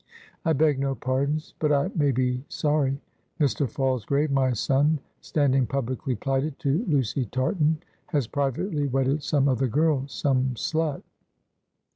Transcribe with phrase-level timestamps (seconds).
[0.43, 2.99] "I beg no pardons; but I may be sorry.
[3.39, 3.69] Mr.
[3.69, 10.07] Falsgrave, my son, standing publicly plighted to Lucy Tartan, has privately wedded some other girl
[10.07, 11.03] some slut!"